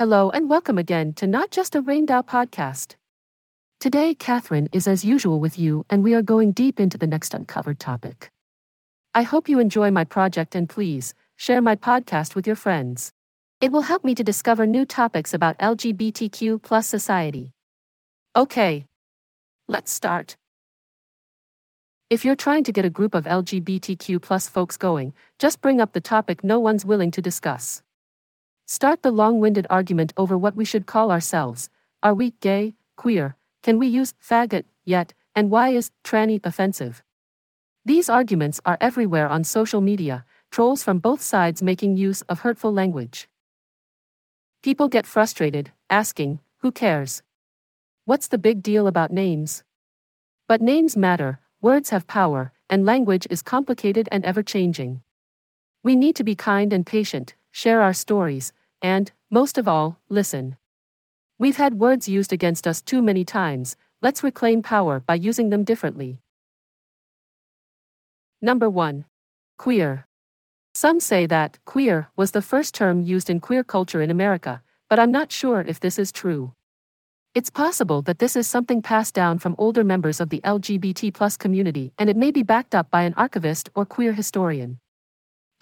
[0.00, 2.94] Hello and welcome again to Not Just a Rainbow podcast.
[3.80, 7.34] Today, Catherine is as usual with you, and we are going deep into the next
[7.34, 8.30] uncovered topic.
[9.14, 13.12] I hope you enjoy my project and please share my podcast with your friends.
[13.60, 17.52] It will help me to discover new topics about LGBTQ plus society.
[18.34, 18.86] Okay,
[19.68, 20.38] let's start.
[22.08, 25.92] If you're trying to get a group of LGBTQ plus folks going, just bring up
[25.92, 27.82] the topic no one's willing to discuss.
[28.70, 31.70] Start the long winded argument over what we should call ourselves.
[32.04, 33.34] Are we gay, queer,
[33.64, 37.02] can we use faggot yet, and why is tranny offensive?
[37.84, 42.72] These arguments are everywhere on social media, trolls from both sides making use of hurtful
[42.72, 43.28] language.
[44.62, 47.24] People get frustrated, asking, Who cares?
[48.04, 49.64] What's the big deal about names?
[50.46, 55.02] But names matter, words have power, and language is complicated and ever changing.
[55.82, 58.52] We need to be kind and patient, share our stories,
[58.82, 60.56] and, most of all, listen.
[61.38, 65.64] We've had words used against us too many times, let's reclaim power by using them
[65.64, 66.18] differently.
[68.42, 69.04] Number 1.
[69.58, 70.06] Queer.
[70.74, 74.98] Some say that queer was the first term used in queer culture in America, but
[74.98, 76.54] I'm not sure if this is true.
[77.34, 81.92] It's possible that this is something passed down from older members of the LGBT community
[81.98, 84.80] and it may be backed up by an archivist or queer historian.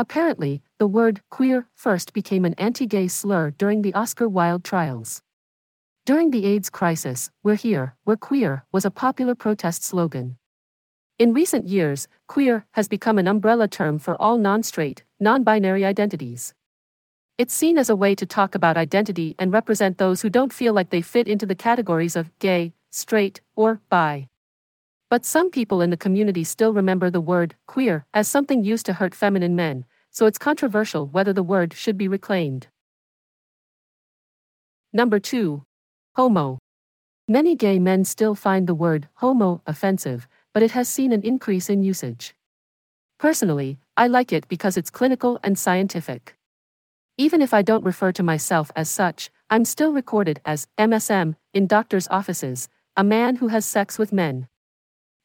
[0.00, 5.22] Apparently, the word queer first became an anti gay slur during the Oscar Wilde trials.
[6.06, 10.38] During the AIDS crisis, We're Here, We're Queer was a popular protest slogan.
[11.18, 15.84] In recent years, queer has become an umbrella term for all non straight, non binary
[15.84, 16.54] identities.
[17.36, 20.72] It's seen as a way to talk about identity and represent those who don't feel
[20.72, 24.28] like they fit into the categories of gay, straight, or bi.
[25.10, 28.92] But some people in the community still remember the word queer as something used to
[28.92, 32.66] hurt feminine men, so it's controversial whether the word should be reclaimed.
[34.92, 35.62] Number 2.
[36.16, 36.58] Homo.
[37.26, 41.70] Many gay men still find the word homo offensive, but it has seen an increase
[41.70, 42.34] in usage.
[43.18, 46.36] Personally, I like it because it's clinical and scientific.
[47.16, 51.66] Even if I don't refer to myself as such, I'm still recorded as MSM in
[51.66, 54.48] doctors' offices, a man who has sex with men.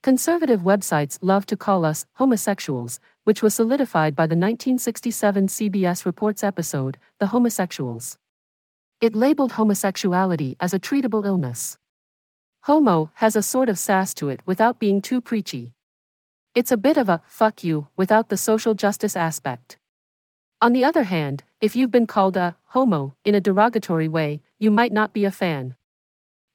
[0.03, 6.43] Conservative websites love to call us homosexuals, which was solidified by the 1967 CBS Reports
[6.43, 8.17] episode, The Homosexuals.
[8.99, 11.77] It labeled homosexuality as a treatable illness.
[12.63, 15.71] Homo has a sort of sass to it without being too preachy.
[16.53, 19.77] It's a bit of a fuck you without the social justice aspect.
[20.61, 24.69] On the other hand, if you've been called a homo in a derogatory way, you
[24.69, 25.75] might not be a fan.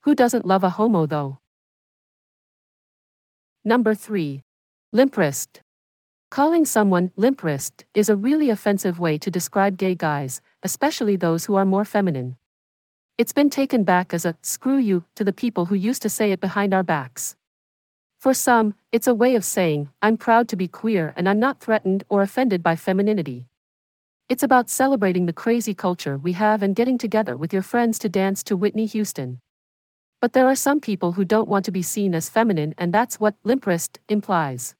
[0.02, 1.38] Who doesn't love a homo though?
[3.68, 4.40] Number 3.
[4.94, 5.60] Limp wrist.
[6.30, 11.44] Calling someone limp wrist is a really offensive way to describe gay guys, especially those
[11.44, 12.38] who are more feminine.
[13.18, 16.32] It's been taken back as a screw you to the people who used to say
[16.32, 17.36] it behind our backs.
[18.18, 21.60] For some, it's a way of saying, I'm proud to be queer and I'm not
[21.60, 23.48] threatened or offended by femininity.
[24.30, 28.08] It's about celebrating the crazy culture we have and getting together with your friends to
[28.08, 29.40] dance to Whitney Houston.
[30.20, 33.20] But there are some people who don't want to be seen as feminine, and that's
[33.20, 34.74] what limp wrist implies.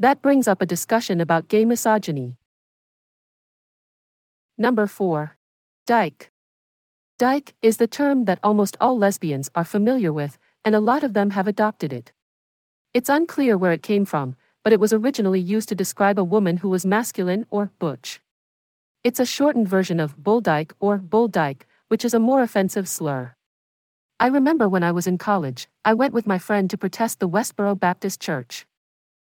[0.00, 2.36] That brings up a discussion about gay misogyny.
[4.56, 5.36] Number 4.
[5.86, 6.32] Dyke.
[7.20, 11.14] Dyke is the term that almost all lesbians are familiar with, and a lot of
[11.14, 12.12] them have adopted it.
[12.92, 16.58] It's unclear where it came from, but it was originally used to describe a woman
[16.58, 18.20] who was masculine or butch.
[19.04, 23.36] It's a shortened version of bulldyke or bull dyke, which is a more offensive slur.
[24.20, 27.28] I remember when I was in college, I went with my friend to protest the
[27.28, 28.66] Westboro Baptist Church.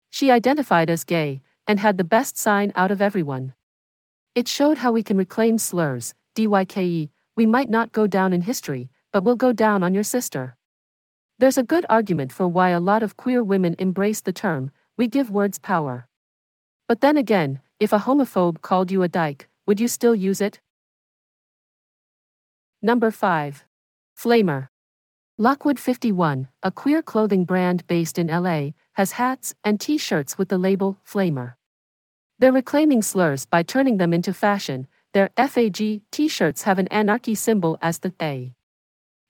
[0.10, 3.54] She identified as gay and had the best sign out of everyone.
[4.36, 8.90] It showed how we can reclaim slurs, DYKE, we might not go down in history,
[9.12, 10.56] but we'll go down on your sister.
[11.40, 15.08] There's a good argument for why a lot of queer women embrace the term, we
[15.08, 16.08] give words power.
[16.88, 20.62] But then again, if a homophobe called you a dyke, would you still use it?
[22.82, 23.66] Number 5.
[24.18, 24.70] Flamer.
[25.42, 30.50] Lockwood 51, a queer clothing brand based in LA, has hats and t shirts with
[30.50, 31.54] the label Flamer.
[32.40, 34.86] They're reclaiming slurs by turning them into fashion.
[35.14, 38.54] Their FAG t shirts have an anarchy symbol as the A.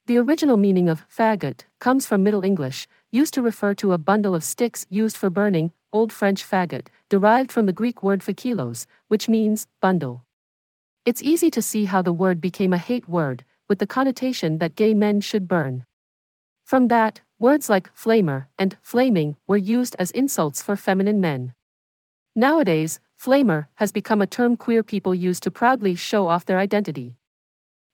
[0.07, 4.33] The original meaning of faggot comes from Middle English, used to refer to a bundle
[4.33, 9.29] of sticks used for burning, Old French faggot, derived from the Greek word fakilos, which
[9.29, 10.25] means bundle.
[11.05, 14.75] It's easy to see how the word became a hate word, with the connotation that
[14.75, 15.85] gay men should burn.
[16.69, 21.55] From that, words like flamer and flaming were used as insults for feminine men.
[22.35, 27.15] Nowadays, flamer has become a term queer people use to proudly show off their identity.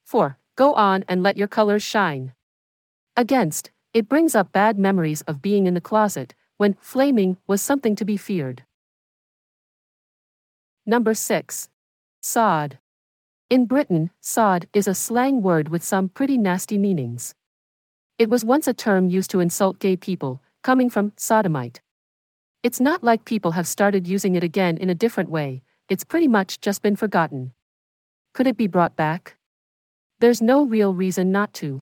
[0.04, 0.38] 4.
[0.58, 2.34] Go on and let your colors shine.
[3.16, 7.96] Against, it brings up bad memories of being in the closet, when flaming was something
[7.96, 8.66] to be feared.
[10.86, 11.70] Number 6.
[12.20, 12.80] Sod.
[13.50, 17.36] In Britain, sod is a slang word with some pretty nasty meanings.
[18.18, 21.82] It was once a term used to insult gay people, coming from sodomite.
[22.64, 26.30] It's not like people have started using it again in a different way, it's pretty
[26.30, 27.52] much just been forgotten.
[28.34, 29.36] Could it be brought back?
[30.20, 31.82] There's no real reason not to.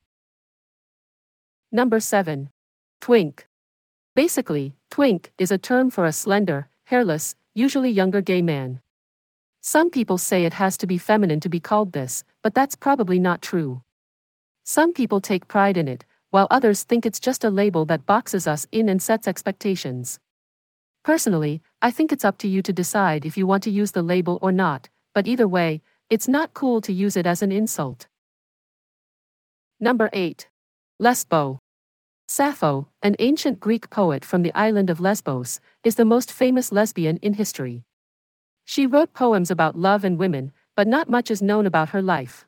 [1.71, 2.49] Number 7.
[2.99, 3.47] Twink.
[4.15, 8.81] Basically, twink is a term for a slender, hairless, usually younger gay man.
[9.61, 13.19] Some people say it has to be feminine to be called this, but that's probably
[13.19, 13.83] not true.
[14.63, 18.47] Some people take pride in it, while others think it's just a label that boxes
[18.47, 20.19] us in and sets expectations.
[21.03, 24.01] Personally, I think it's up to you to decide if you want to use the
[24.01, 28.07] label or not, but either way, it's not cool to use it as an insult.
[29.79, 30.49] Number 8.
[30.99, 31.59] Lesbo.
[32.27, 37.17] Sappho, an ancient Greek poet from the island of Lesbos, is the most famous lesbian
[37.17, 37.83] in history.
[38.65, 42.47] She wrote poems about love and women, but not much is known about her life.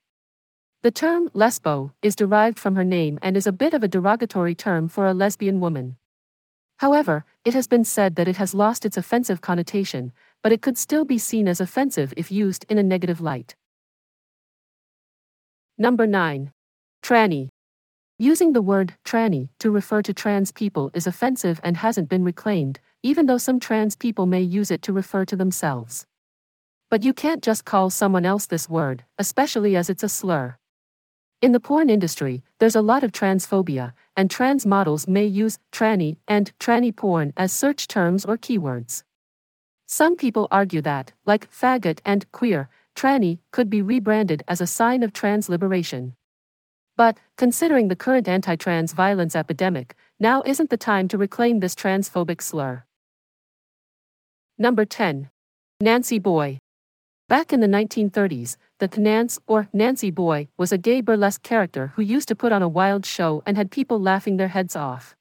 [0.86, 4.54] The term lesbo is derived from her name and is a bit of a derogatory
[4.54, 5.98] term for a lesbian woman.
[6.78, 10.12] However, it has been said that it has lost its offensive connotation,
[10.44, 13.56] but it could still be seen as offensive if used in a negative light.
[15.76, 16.52] Number 9.
[17.02, 17.50] Tranny.
[18.20, 22.80] Using the word tranny to refer to trans people is offensive and hasn't been reclaimed,
[23.02, 26.06] even though some trans people may use it to refer to themselves.
[26.92, 30.58] But you can't just call someone else this word, especially as it's a slur.
[31.42, 36.18] In the porn industry, there's a lot of transphobia, and trans models may use tranny
[36.28, 39.04] and tranny porn as search terms or keywords.
[39.86, 45.04] Some people argue that, like faggot and queer, tranny could be rebranded as a sign
[45.04, 46.16] of trans liberation.
[46.98, 51.76] But, considering the current anti trans violence epidemic, now isn't the time to reclaim this
[51.76, 52.86] transphobic slur.
[54.58, 55.30] Number 10.
[55.82, 56.60] Nancy Boy.
[57.28, 62.04] Back in the 1930s, the Nance or Nancy Boy was a gay burlesque character who
[62.04, 65.16] used to put on a wild show and had people laughing their heads off.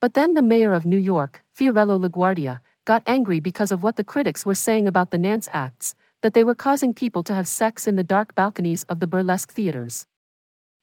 [0.00, 4.04] But then the mayor of New York, Fiorello LaGuardia, got angry because of what the
[4.04, 7.86] critics were saying about the Nance acts, that they were causing people to have sex
[7.86, 10.06] in the dark balconies of the burlesque theaters.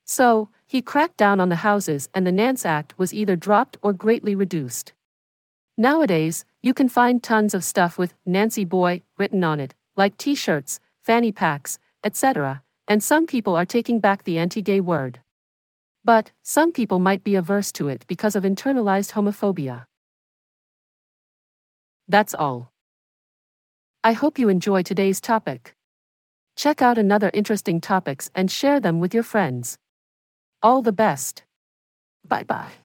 [0.03, 3.93] So, he cracked down on the houses and the Nance Act was either dropped or
[3.93, 4.93] greatly reduced.
[5.75, 10.35] Nowadays, you can find tons of stuff with Nancy Boy written on it, like t
[10.35, 15.21] shirts, fanny packs, etc., and some people are taking back the anti gay word.
[16.03, 19.85] But, some people might be averse to it because of internalized homophobia.
[22.07, 22.71] That's all.
[24.03, 25.75] I hope you enjoy today's topic.
[26.55, 29.79] Check out another interesting topics and share them with your friends.
[30.61, 31.43] All the best.
[32.23, 32.84] Bye bye.